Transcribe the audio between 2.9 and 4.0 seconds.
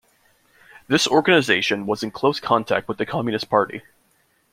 the Communist Party.